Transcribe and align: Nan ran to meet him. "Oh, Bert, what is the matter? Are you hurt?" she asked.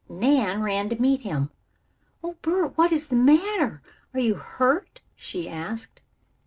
Nan 0.09 0.63
ran 0.63 0.89
to 0.89 0.99
meet 0.99 1.21
him. 1.21 1.51
"Oh, 2.23 2.35
Bert, 2.41 2.75
what 2.75 2.91
is 2.91 3.09
the 3.09 3.15
matter? 3.15 3.83
Are 4.15 4.19
you 4.19 4.33
hurt?" 4.33 5.01
she 5.15 5.47
asked. 5.47 6.01